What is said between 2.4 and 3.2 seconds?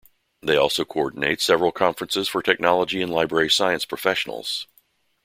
technology and